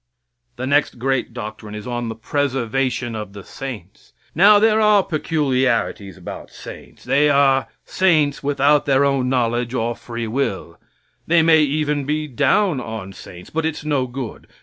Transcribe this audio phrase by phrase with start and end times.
[0.55, 4.13] The next great doctrine is on the preservation of the saints.
[4.33, 7.03] Now, there are peculiarities about saints.
[7.03, 10.79] They are saints without their own knowledge or free will;
[11.27, 14.47] they may even be down on saints, but its no good.